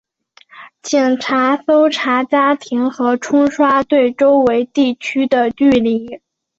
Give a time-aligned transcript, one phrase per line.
[0.81, 6.19] 警察搜查家庭和冲刷对周围地区的距离。